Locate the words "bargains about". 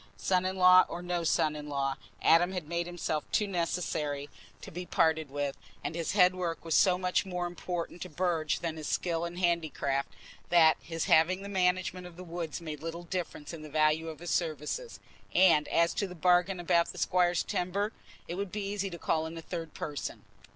16.15-16.87